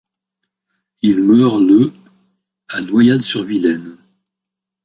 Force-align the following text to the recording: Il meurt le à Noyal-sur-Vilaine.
Il 1.03 1.21
meurt 1.21 1.61
le 1.61 1.93
à 2.69 2.81
Noyal-sur-Vilaine. 2.81 3.97